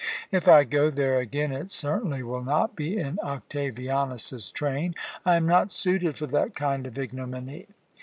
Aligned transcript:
If 0.31 0.47
I 0.47 0.63
go 0.63 0.89
there 0.89 1.19
again, 1.19 1.51
it 1.51 1.69
certainly 1.69 2.23
will 2.23 2.43
not 2.43 2.75
be 2.75 2.97
in 2.97 3.19
Octavianus's 3.21 4.49
train. 4.49 4.95
I 5.27 5.35
am 5.35 5.45
not 5.45 5.71
suited 5.71 6.17
for 6.17 6.25
that 6.25 6.55
kind 6.55 6.87
of 6.87 6.97
ignominy. 6.97 7.67